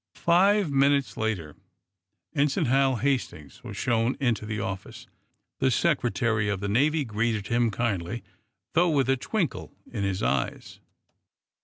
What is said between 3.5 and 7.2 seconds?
was shown into the office. The Secretary of the Navy